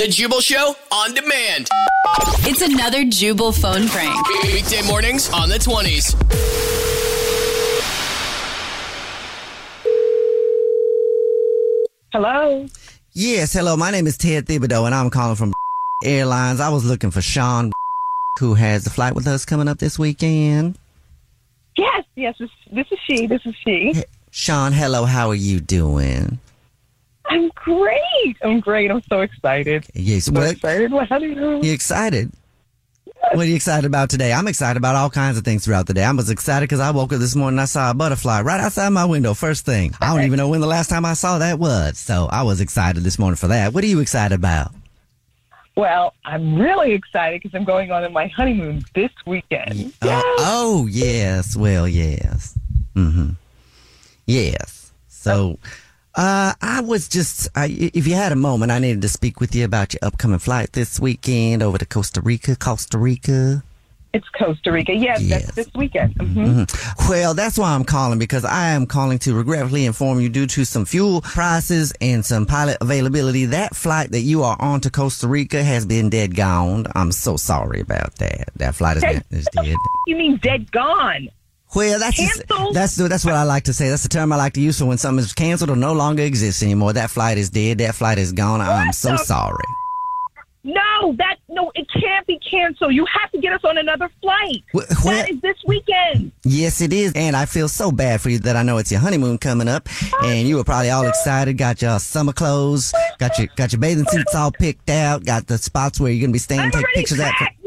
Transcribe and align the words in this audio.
The 0.00 0.08
Jubal 0.08 0.40
Show 0.40 0.74
on 0.92 1.12
demand. 1.12 1.68
It's 2.48 2.62
another 2.62 3.04
Jubal 3.04 3.52
phone 3.52 3.86
prank. 3.86 4.28
Weekday 4.44 4.80
mornings 4.86 5.28
on 5.30 5.50
the 5.50 5.56
20s. 5.56 6.16
Hello. 12.14 12.66
Yes, 13.12 13.52
hello. 13.52 13.76
My 13.76 13.90
name 13.90 14.06
is 14.06 14.16
Ted 14.16 14.46
Thibodeau, 14.46 14.86
and 14.86 14.94
I'm 14.94 15.10
calling 15.10 15.36
from 15.36 15.52
Airlines. 16.02 16.60
I 16.60 16.70
was 16.70 16.86
looking 16.86 17.10
for 17.10 17.20
Shawn, 17.20 17.70
who 18.38 18.54
has 18.54 18.84
the 18.84 18.90
flight 18.90 19.14
with 19.14 19.26
us 19.26 19.44
coming 19.44 19.68
up 19.68 19.80
this 19.80 19.98
weekend. 19.98 20.78
Yes, 21.76 22.04
yes, 22.16 22.36
this, 22.40 22.48
this 22.72 22.86
is 22.90 22.98
she. 23.06 23.26
This 23.26 23.44
is 23.44 23.54
she. 23.62 24.02
Shawn, 24.30 24.72
hello. 24.72 25.04
How 25.04 25.28
are 25.28 25.34
you 25.34 25.60
doing? 25.60 26.38
I'm 27.30 27.48
great. 27.54 28.36
I'm 28.42 28.60
great. 28.60 28.90
I'm 28.90 29.02
so 29.08 29.20
excited. 29.20 29.86
Yes. 29.94 30.24
So 30.26 30.32
What? 30.32 30.50
excited. 30.50 30.90
What? 30.92 31.08
How 31.08 31.18
do 31.18 31.26
you? 31.26 31.72
Excited? 31.72 32.32
What 33.32 33.40
are 33.40 33.48
you 33.48 33.54
excited 33.54 33.86
about 33.86 34.10
today? 34.10 34.32
I'm 34.32 34.48
excited 34.48 34.76
about 34.76 34.96
all 34.96 35.10
kinds 35.10 35.38
of 35.38 35.44
things 35.44 35.64
throughout 35.64 35.86
the 35.86 35.94
day. 35.94 36.02
I 36.02 36.10
was 36.10 36.30
excited 36.30 36.62
because 36.68 36.80
I 36.80 36.90
woke 36.90 37.12
up 37.12 37.20
this 37.20 37.36
morning 37.36 37.54
and 37.58 37.60
I 37.62 37.66
saw 37.66 37.90
a 37.90 37.94
butterfly 37.94 38.40
right 38.40 38.60
outside 38.60 38.88
my 38.90 39.04
window. 39.04 39.34
First 39.34 39.64
thing. 39.64 39.94
I 40.00 40.14
don't 40.14 40.24
even 40.24 40.38
know 40.38 40.48
when 40.48 40.60
the 40.60 40.66
last 40.66 40.88
time 40.90 41.04
I 41.04 41.12
saw 41.12 41.38
that 41.38 41.58
was. 41.58 41.98
So 41.98 42.28
I 42.30 42.42
was 42.42 42.60
excited 42.60 43.02
this 43.04 43.18
morning 43.18 43.36
for 43.36 43.46
that. 43.48 43.72
What 43.74 43.84
are 43.84 43.86
you 43.86 44.00
excited 44.00 44.34
about? 44.34 44.72
Well, 45.76 46.14
I'm 46.24 46.56
really 46.56 46.92
excited 46.92 47.40
because 47.42 47.54
I'm 47.56 47.64
going 47.64 47.92
on 47.92 48.10
my 48.12 48.26
honeymoon 48.28 48.84
this 48.94 49.12
weekend. 49.26 49.92
Uh, 50.02 50.20
oh, 50.38 50.88
yes. 50.90 51.54
Well, 51.56 51.86
yes. 51.86 52.58
Mm-hmm. 52.96 53.30
Yes. 54.26 54.92
So, 55.08 55.58
uh, 56.14 56.52
I 56.60 56.80
was 56.80 57.08
just, 57.08 57.48
I, 57.54 57.66
if 57.94 58.06
you 58.06 58.14
had 58.14 58.32
a 58.32 58.36
moment, 58.36 58.72
I 58.72 58.78
needed 58.78 59.02
to 59.02 59.08
speak 59.08 59.40
with 59.40 59.54
you 59.54 59.64
about 59.64 59.92
your 59.92 60.00
upcoming 60.02 60.38
flight 60.38 60.72
this 60.72 60.98
weekend 61.00 61.62
over 61.62 61.78
to 61.78 61.86
Costa 61.86 62.20
Rica, 62.20 62.56
Costa 62.56 62.98
Rica. 62.98 63.62
It's 64.12 64.28
Costa 64.30 64.72
Rica. 64.72 64.92
Yes, 64.92 65.22
Yes. 65.22 65.44
that's 65.44 65.54
this 65.54 65.68
weekend. 65.76 66.14
hmm 66.16 66.24
Mhm. 66.64 67.08
Well, 67.08 67.32
that's 67.32 67.56
why 67.56 67.72
I'm 67.74 67.84
calling 67.84 68.18
because 68.18 68.44
I 68.44 68.70
am 68.70 68.86
calling 68.86 69.20
to 69.20 69.34
regretfully 69.34 69.86
inform 69.86 70.18
you 70.20 70.28
due 70.28 70.48
to 70.48 70.64
some 70.64 70.84
fuel 70.84 71.20
prices 71.20 71.92
and 72.00 72.24
some 72.24 72.44
pilot 72.44 72.78
availability. 72.80 73.44
That 73.44 73.76
flight 73.76 74.10
that 74.10 74.22
you 74.22 74.42
are 74.42 74.56
on 74.58 74.80
to 74.80 74.90
Costa 74.90 75.28
Rica 75.28 75.62
has 75.62 75.86
been 75.86 76.10
dead 76.10 76.34
gone. 76.34 76.86
I'm 76.96 77.12
so 77.12 77.36
sorry 77.36 77.78
about 77.80 78.16
that. 78.16 78.48
That 78.56 78.74
flight 78.74 79.00
has 79.00 79.04
been 79.28 79.38
is 79.38 79.46
dead. 79.52 79.76
You 80.08 80.16
mean 80.16 80.38
dead 80.42 80.72
gone? 80.72 81.28
Well, 81.74 81.98
that's 82.00 82.16
just, 82.16 82.42
that's 82.72 82.96
that's 82.96 83.24
what 83.24 83.34
I 83.34 83.44
like 83.44 83.64
to 83.64 83.72
say. 83.72 83.88
That's 83.90 84.02
the 84.02 84.08
term 84.08 84.32
I 84.32 84.36
like 84.36 84.54
to 84.54 84.60
use 84.60 84.78
for 84.78 84.86
when 84.86 84.98
something 84.98 85.24
is 85.24 85.32
canceled 85.32 85.70
or 85.70 85.76
no 85.76 85.92
longer 85.92 86.22
exists 86.22 86.62
anymore. 86.62 86.92
That 86.94 87.10
flight 87.10 87.38
is 87.38 87.50
dead. 87.50 87.78
That 87.78 87.94
flight 87.94 88.18
is 88.18 88.32
gone. 88.32 88.60
I'm 88.60 88.92
so 88.92 89.10
the- 89.12 89.18
sorry. 89.18 89.64
No, 90.62 91.14
that 91.16 91.36
no, 91.48 91.72
it 91.74 91.86
can't 91.90 92.26
be 92.26 92.38
canceled. 92.38 92.92
You 92.92 93.06
have 93.06 93.30
to 93.32 93.38
get 93.40 93.54
us 93.54 93.62
on 93.64 93.78
another 93.78 94.10
flight. 94.20 94.62
Wh- 94.72 95.04
where- 95.06 95.14
that 95.22 95.30
is 95.30 95.40
this 95.40 95.56
weekend. 95.66 96.32
Yes, 96.44 96.82
it 96.82 96.92
is. 96.92 97.14
And 97.14 97.34
I 97.34 97.46
feel 97.46 97.66
so 97.66 97.90
bad 97.90 98.20
for 98.20 98.28
you 98.28 98.38
that 98.40 98.56
I 98.56 98.62
know 98.62 98.76
it's 98.76 98.90
your 98.92 99.00
honeymoon 99.00 99.38
coming 99.38 99.68
up 99.68 99.88
oh, 100.12 100.20
and 100.26 100.46
you 100.46 100.56
were 100.56 100.64
probably 100.64 100.90
all 100.90 101.06
excited, 101.06 101.56
got 101.56 101.80
your 101.80 101.98
summer 101.98 102.34
clothes, 102.34 102.92
got 103.18 103.38
your 103.38 103.48
got 103.56 103.72
your 103.72 103.80
bathing 103.80 104.04
suits 104.10 104.34
all 104.34 104.52
picked 104.52 104.90
out, 104.90 105.24
got 105.24 105.46
the 105.46 105.56
spots 105.56 105.98
where 105.98 106.12
you're 106.12 106.26
gonna 106.26 106.32
be 106.34 106.38
staying, 106.38 106.70
take 106.72 106.84
pictures 106.94 107.20
at. 107.20 107.32
packed, 107.32 107.56
f***ing 107.56 107.59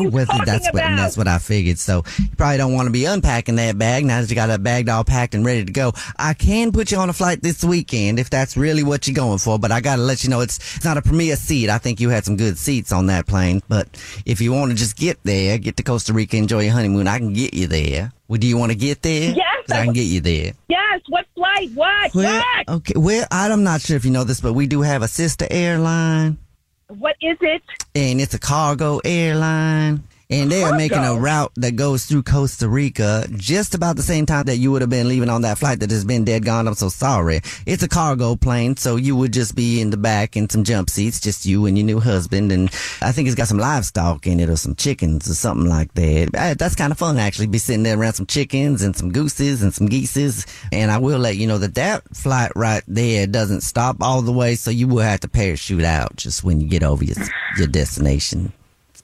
idiot. 0.00 0.12
What 0.12 0.20
are 0.20 0.22
you 0.22 0.26
well, 0.26 0.26
talking 0.26 0.44
that's 0.46 0.66
what 0.66 0.82
about? 0.84 0.96
that's 0.96 1.16
what 1.16 1.28
I 1.28 1.38
figured. 1.38 1.78
So 1.78 2.04
you 2.18 2.28
probably 2.36 2.58
don't 2.58 2.72
want 2.74 2.86
to 2.86 2.92
be 2.92 3.04
unpacking 3.04 3.56
that 3.56 3.78
bag 3.78 4.04
now 4.04 4.20
that 4.20 4.28
you 4.30 4.36
got 4.36 4.48
that 4.48 4.62
bag 4.62 4.88
all 4.88 5.04
packed 5.04 5.34
and 5.34 5.44
ready 5.44 5.64
to 5.64 5.72
go. 5.72 5.92
I 6.16 6.34
can 6.34 6.72
put 6.72 6.90
you 6.90 6.98
on 6.98 7.10
a 7.10 7.12
flight 7.12 7.42
this 7.42 7.64
weekend 7.64 8.18
if 8.18 8.30
that's 8.30 8.56
really 8.56 8.82
what 8.82 9.06
you're 9.06 9.14
going 9.14 9.38
for, 9.38 9.58
but 9.58 9.72
I 9.72 9.80
gotta 9.80 10.02
let 10.02 10.24
you 10.24 10.30
know 10.30 10.40
it's 10.40 10.58
it's 10.76 10.84
not 10.84 10.96
a 10.96 11.02
premier 11.02 11.36
seat. 11.36 11.70
I 11.70 11.78
think 11.78 12.00
you 12.00 12.08
had 12.10 12.24
some 12.24 12.36
good 12.36 12.58
seats 12.58 12.92
on 12.92 13.06
that 13.06 13.26
plane, 13.26 13.62
but 13.68 13.88
if 14.24 14.40
you 14.40 14.52
want 14.52 14.70
to 14.70 14.76
just 14.76 14.96
get 14.96 15.18
there, 15.24 15.58
get 15.58 15.76
to 15.76 15.82
Costa 15.82 16.12
Rica, 16.12 16.36
enjoy 16.36 16.64
your 16.64 16.72
honeymoon, 16.72 17.08
I 17.08 17.18
can 17.18 17.32
get 17.32 17.54
you 17.54 17.66
there. 17.66 18.12
Well, 18.28 18.38
do 18.38 18.46
you 18.46 18.56
want 18.56 18.72
to 18.72 18.76
get 18.78 19.02
there? 19.02 19.32
Yes, 19.32 19.70
I- 19.70 19.84
can 19.84 19.92
get 19.92 20.02
you 20.02 20.20
there. 20.20 20.52
Yes, 20.68 21.00
what 21.08 21.26
flight? 21.34 21.70
What? 21.74 22.14
Well, 22.14 22.42
what? 22.42 22.68
okay. 22.76 22.94
Well, 22.96 23.26
I'm 23.30 23.62
not 23.62 23.80
sure 23.80 23.96
if 23.96 24.04
you 24.04 24.10
know 24.10 24.24
this, 24.24 24.40
but 24.40 24.52
we 24.54 24.66
do 24.66 24.82
have 24.82 25.02
a 25.02 25.08
sister 25.08 25.46
airline, 25.48 26.38
What 26.88 27.16
is 27.20 27.36
it? 27.40 27.62
and 27.94 28.20
it's 28.20 28.34
a 28.34 28.38
cargo 28.38 29.00
airline. 29.04 30.04
And 30.28 30.50
they 30.50 30.64
are 30.64 30.76
making 30.76 31.04
a 31.04 31.14
route 31.14 31.52
that 31.54 31.76
goes 31.76 32.04
through 32.04 32.24
Costa 32.24 32.68
Rica 32.68 33.28
just 33.36 33.76
about 33.76 33.94
the 33.94 34.02
same 34.02 34.26
time 34.26 34.46
that 34.46 34.56
you 34.56 34.72
would 34.72 34.82
have 34.82 34.90
been 34.90 35.06
leaving 35.08 35.28
on 35.28 35.42
that 35.42 35.58
flight 35.58 35.78
that 35.80 35.90
has 35.90 36.04
been 36.04 36.24
dead 36.24 36.44
gone. 36.44 36.66
I'm 36.66 36.74
so 36.74 36.88
sorry. 36.88 37.42
It's 37.64 37.84
a 37.84 37.88
cargo 37.88 38.34
plane, 38.34 38.76
so 38.76 38.96
you 38.96 39.14
would 39.14 39.32
just 39.32 39.54
be 39.54 39.80
in 39.80 39.90
the 39.90 39.96
back 39.96 40.36
in 40.36 40.50
some 40.50 40.64
jump 40.64 40.90
seats, 40.90 41.20
just 41.20 41.46
you 41.46 41.66
and 41.66 41.78
your 41.78 41.86
new 41.86 42.00
husband. 42.00 42.50
And 42.50 42.70
I 43.00 43.12
think 43.12 43.28
it's 43.28 43.36
got 43.36 43.46
some 43.46 43.58
livestock 43.58 44.26
in 44.26 44.40
it 44.40 44.50
or 44.50 44.56
some 44.56 44.74
chickens 44.74 45.30
or 45.30 45.34
something 45.34 45.68
like 45.68 45.94
that. 45.94 46.56
That's 46.58 46.74
kind 46.74 46.90
of 46.90 46.98
fun, 46.98 47.18
actually, 47.18 47.46
be 47.46 47.58
sitting 47.58 47.84
there 47.84 47.96
around 47.96 48.14
some 48.14 48.26
chickens 48.26 48.82
and 48.82 48.96
some 48.96 49.12
gooses 49.12 49.62
and 49.62 49.72
some 49.72 49.88
geeses. 49.88 50.44
And 50.72 50.90
I 50.90 50.98
will 50.98 51.20
let 51.20 51.36
you 51.36 51.46
know 51.46 51.58
that 51.58 51.76
that 51.76 52.02
flight 52.16 52.50
right 52.56 52.82
there 52.88 53.28
doesn't 53.28 53.60
stop 53.60 53.98
all 54.00 54.22
the 54.22 54.32
way, 54.32 54.56
so 54.56 54.72
you 54.72 54.88
will 54.88 55.04
have 55.04 55.20
to 55.20 55.28
parachute 55.28 55.84
out 55.84 56.16
just 56.16 56.42
when 56.42 56.60
you 56.60 56.68
get 56.68 56.82
over 56.82 57.04
your, 57.04 57.16
your 57.58 57.68
destination 57.68 58.52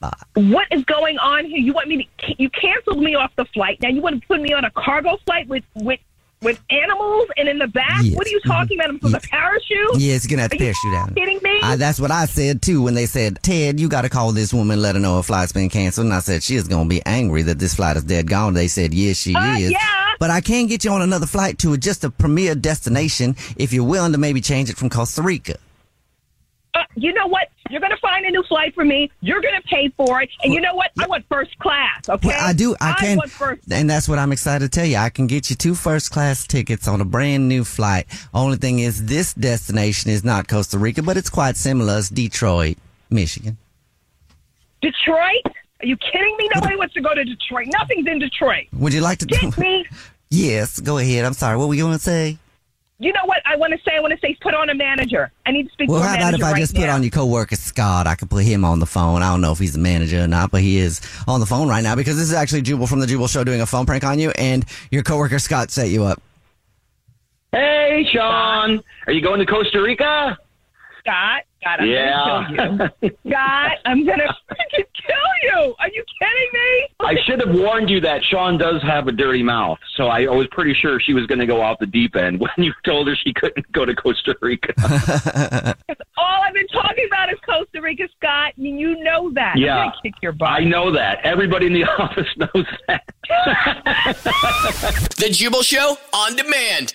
spot. 0.00 0.18
What 0.34 0.66
is 0.70 0.84
going 0.84 1.18
on 1.18 1.44
here? 1.44 1.58
You 1.58 1.72
want 1.72 1.88
me 1.88 2.08
to? 2.18 2.34
You 2.38 2.50
canceled 2.50 3.02
me 3.02 3.14
off 3.14 3.34
the 3.36 3.44
flight. 3.46 3.78
Now 3.82 3.88
you 3.90 4.00
want 4.00 4.20
to 4.20 4.26
put 4.26 4.40
me 4.40 4.52
on 4.52 4.64
a 4.64 4.70
cargo 4.70 5.16
flight 5.26 5.48
with 5.48 5.64
with 5.74 6.00
with 6.42 6.58
animals 6.70 7.28
and 7.36 7.50
in 7.50 7.58
the 7.58 7.68
back? 7.68 8.00
Yes. 8.02 8.16
What 8.16 8.26
are 8.26 8.30
you 8.30 8.40
talking 8.46 8.78
about? 8.78 8.88
I'm 8.88 8.96
supposed 8.98 9.22
to 9.22 9.28
parachute? 9.28 9.98
Yes, 9.98 10.24
you're 10.24 10.30
gonna 10.30 10.42
have 10.42 10.50
to 10.52 10.56
Are 10.56 10.60
you 10.68 10.72
parachute 10.72 10.94
out. 10.94 11.14
Kidding 11.14 11.38
me? 11.42 11.60
I, 11.62 11.76
that's 11.76 12.00
what 12.00 12.10
I 12.10 12.24
said 12.24 12.62
too 12.62 12.80
when 12.82 12.94
they 12.94 13.04
said, 13.04 13.42
Ted, 13.42 13.78
you 13.78 13.90
got 13.90 14.02
to 14.02 14.08
call 14.08 14.32
this 14.32 14.54
woman, 14.54 14.80
let 14.80 14.94
her 14.94 15.00
know 15.02 15.16
her 15.18 15.22
flight's 15.22 15.52
been 15.52 15.68
canceled. 15.68 16.06
And 16.06 16.14
I 16.14 16.20
said, 16.20 16.42
she 16.42 16.56
is 16.56 16.66
going 16.66 16.84
to 16.86 16.88
be 16.88 17.02
angry 17.04 17.42
that 17.42 17.58
this 17.58 17.74
flight 17.74 17.98
is 17.98 18.04
dead 18.04 18.26
gone. 18.26 18.54
They 18.54 18.68
said, 18.68 18.94
yes, 18.94 19.18
she 19.18 19.34
Uh, 19.34 19.58
is. 19.58 19.70
yeah. 19.70 19.78
But 20.18 20.30
I 20.30 20.40
can 20.40 20.66
get 20.66 20.82
you 20.82 20.90
on 20.92 21.02
another 21.02 21.26
flight 21.26 21.58
to 21.58 21.76
just 21.76 22.04
a 22.04 22.10
premier 22.10 22.54
destination 22.54 23.36
if 23.58 23.74
you're 23.74 23.84
willing 23.84 24.12
to 24.12 24.18
maybe 24.18 24.40
change 24.40 24.70
it 24.70 24.78
from 24.78 24.88
Costa 24.88 25.20
Rica. 25.20 25.56
You 26.96 27.12
know 27.12 27.26
what? 27.26 27.48
You're 27.70 27.80
going 27.80 27.92
to 27.92 27.98
find 27.98 28.26
a 28.26 28.30
new 28.30 28.42
flight 28.42 28.74
for 28.74 28.84
me. 28.84 29.10
You're 29.20 29.40
going 29.40 29.54
to 29.54 29.66
pay 29.68 29.88
for 29.96 30.22
it. 30.22 30.30
And 30.42 30.52
you 30.52 30.60
know 30.60 30.74
what? 30.74 30.90
I 30.98 31.06
want 31.06 31.24
first 31.28 31.56
class, 31.60 32.08
okay? 32.08 32.28
Well, 32.28 32.38
I 32.40 32.52
do. 32.52 32.74
I 32.80 32.92
can. 32.94 33.16
want 33.16 33.30
first 33.30 33.62
and 33.70 33.88
that's 33.88 34.08
what 34.08 34.18
I'm 34.18 34.32
excited 34.32 34.70
to 34.72 34.80
tell 34.80 34.86
you. 34.86 34.96
I 34.96 35.08
can 35.08 35.26
get 35.26 35.50
you 35.50 35.56
two 35.56 35.74
first 35.74 36.10
class 36.10 36.46
tickets 36.46 36.88
on 36.88 37.00
a 37.00 37.04
brand 37.04 37.48
new 37.48 37.64
flight. 37.64 38.06
Only 38.34 38.56
thing 38.56 38.80
is, 38.80 39.06
this 39.06 39.32
destination 39.34 40.10
is 40.10 40.24
not 40.24 40.48
Costa 40.48 40.78
Rica, 40.78 41.02
but 41.02 41.16
it's 41.16 41.30
quite 41.30 41.56
similar. 41.56 41.98
It's 41.98 42.08
Detroit, 42.10 42.76
Michigan. 43.08 43.56
Detroit? 44.82 45.46
Are 45.82 45.86
you 45.86 45.96
kidding 45.96 46.36
me? 46.38 46.48
Nobody 46.54 46.76
wants 46.76 46.94
to 46.94 47.00
go 47.00 47.14
to 47.14 47.24
Detroit. 47.24 47.68
Nothing's 47.72 48.06
in 48.06 48.18
Detroit. 48.18 48.66
Would 48.72 48.92
you 48.92 49.00
like 49.00 49.18
to 49.18 49.26
Get 49.26 49.56
me? 49.58 49.86
Yes, 50.32 50.78
go 50.78 50.98
ahead. 50.98 51.24
I'm 51.24 51.32
sorry. 51.32 51.56
What 51.56 51.66
were 51.66 51.74
you 51.74 51.82
going 51.82 51.98
to 51.98 52.02
say? 52.02 52.38
You 53.02 53.14
know 53.14 53.24
what 53.24 53.40
I 53.46 53.56
want 53.56 53.72
to 53.72 53.78
say? 53.78 53.96
I 53.96 54.00
want 54.00 54.12
to 54.12 54.20
say 54.20 54.36
put 54.42 54.52
on 54.54 54.68
a 54.68 54.74
manager. 54.74 55.32
I 55.46 55.52
need 55.52 55.66
to 55.66 55.72
speak 55.72 55.88
Well, 55.88 56.00
to 56.00 56.04
a 56.04 56.10
manager. 56.10 56.20
Well, 56.20 56.24
how 56.24 56.28
about 56.28 56.40
if 56.40 56.44
I 56.44 56.52
right 56.52 56.60
just 56.60 56.74
put 56.76 56.88
on 56.90 57.02
your 57.02 57.10
coworker 57.10 57.56
Scott? 57.56 58.06
I 58.06 58.14
could 58.14 58.28
put 58.28 58.44
him 58.44 58.62
on 58.62 58.78
the 58.78 58.84
phone. 58.84 59.22
I 59.22 59.30
don't 59.30 59.40
know 59.40 59.52
if 59.52 59.58
he's 59.58 59.74
a 59.74 59.78
manager 59.78 60.22
or 60.22 60.26
not, 60.26 60.50
but 60.50 60.60
he 60.60 60.76
is 60.76 61.00
on 61.26 61.40
the 61.40 61.46
phone 61.46 61.66
right 61.66 61.82
now 61.82 61.96
because 61.96 62.16
this 62.16 62.28
is 62.28 62.34
actually 62.34 62.60
Jubal 62.60 62.86
from 62.86 63.00
the 63.00 63.06
Jubal 63.06 63.26
Show 63.26 63.42
doing 63.42 63.62
a 63.62 63.66
phone 63.66 63.86
prank 63.86 64.04
on 64.04 64.18
you, 64.18 64.32
and 64.32 64.66
your 64.90 65.02
coworker 65.02 65.38
Scott 65.38 65.70
set 65.70 65.88
you 65.88 66.04
up. 66.04 66.20
Hey, 67.52 68.06
Shawn. 68.12 68.82
Are 69.06 69.12
you 69.12 69.22
going 69.22 69.40
to 69.40 69.46
Costa 69.46 69.80
Rica? 69.80 70.38
Scott, 70.98 71.44
Scott, 71.60 71.80
I'm 71.80 71.86
Yeah. 71.88 72.46
gonna 72.56 72.90
kill 73.00 73.10
you. 73.10 73.16
Scott, 73.30 73.72
I'm 73.84 74.06
gonna 74.06 74.24
freaking 74.50 74.84
kill 74.94 75.16
you. 75.42 75.74
Are 75.78 75.88
you 75.88 76.04
kidding 76.20 76.48
me? 76.52 76.88
I 77.00 77.16
should 77.26 77.40
have 77.40 77.54
warned 77.54 77.90
you 77.90 78.00
that 78.00 78.22
Shawn 78.24 78.56
does 78.58 78.82
have 78.82 79.08
a 79.08 79.12
dirty 79.12 79.42
mouth, 79.42 79.78
so 79.96 80.06
I 80.06 80.26
was 80.26 80.46
pretty 80.52 80.74
sure 80.74 81.00
she 81.00 81.12
was 81.14 81.26
going 81.26 81.38
to 81.38 81.46
go 81.46 81.60
off 81.60 81.78
the 81.78 81.86
deep 81.86 82.14
end 82.16 82.40
when 82.40 82.50
you 82.56 82.72
told 82.84 83.08
her 83.08 83.16
she 83.16 83.32
couldn't 83.32 83.70
go 83.72 83.84
to 83.84 83.94
Costa 83.94 84.36
Rica. 84.40 84.72
All 86.16 86.42
I've 86.42 86.54
been 86.54 86.66
talking 86.68 87.06
about 87.06 87.32
is 87.32 87.38
Costa 87.46 87.80
Rica, 87.80 88.08
Scott. 88.18 88.52
and 88.56 88.78
You 88.78 89.02
know 89.02 89.30
that. 89.34 89.52
I'm 89.56 89.62
yeah, 89.62 89.90
kick 90.02 90.14
your 90.22 90.32
butt. 90.32 90.48
I 90.50 90.60
know 90.64 90.90
that. 90.92 91.18
Everybody 91.24 91.66
in 91.66 91.72
the 91.72 91.84
office 91.84 92.28
knows 92.36 92.66
that. 92.88 93.02
The 95.16 95.28
Jubal 95.30 95.62
Show 95.62 95.96
on 96.12 96.36
demand. 96.36 96.94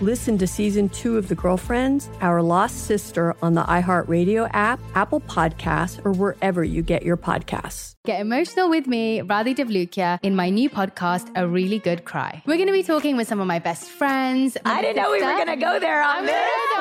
Listen 0.00 0.36
to 0.38 0.46
season 0.46 0.88
two 0.88 1.16
of 1.16 1.28
The 1.28 1.36
Girlfriends, 1.36 2.10
Our 2.20 2.42
Lost 2.42 2.86
Sister 2.86 3.36
on 3.40 3.54
the 3.54 3.62
iHeartRadio 3.62 4.50
app, 4.52 4.80
Apple 4.96 5.20
Podcasts, 5.20 6.04
or 6.04 6.12
wherever 6.12 6.64
you 6.64 6.82
get 6.82 7.04
your 7.04 7.16
podcasts. 7.16 7.94
Get 8.04 8.20
emotional 8.20 8.68
with 8.68 8.88
me, 8.88 9.20
Radhi 9.20 9.54
Devlukia, 9.54 10.18
in 10.22 10.34
my 10.34 10.50
new 10.50 10.68
podcast, 10.68 11.30
A 11.36 11.46
Really 11.46 11.78
Good 11.78 12.04
Cry. 12.04 12.42
We're 12.44 12.56
going 12.56 12.66
to 12.66 12.72
be 12.72 12.82
talking 12.82 13.16
with 13.16 13.28
some 13.28 13.40
of 13.40 13.46
my 13.46 13.60
best 13.60 13.88
friends. 13.88 14.58
I 14.64 14.82
didn't 14.82 14.96
know 14.96 15.12
we 15.12 15.22
were 15.22 15.32
going 15.32 15.46
to 15.46 15.56
go 15.56 15.78
there 15.78 16.02
on 16.02 16.16
I'm 16.18 16.26
this. 16.26 16.34